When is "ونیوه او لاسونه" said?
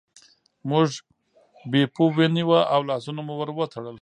2.17-3.21